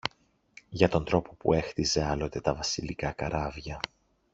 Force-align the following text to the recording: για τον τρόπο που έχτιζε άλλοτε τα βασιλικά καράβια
για 0.69 0.87
τον 0.87 1.05
τρόπο 1.05 1.35
που 1.35 1.53
έχτιζε 1.53 2.03
άλλοτε 2.03 2.41
τα 2.41 2.53
βασιλικά 2.55 3.11
καράβια 3.11 3.79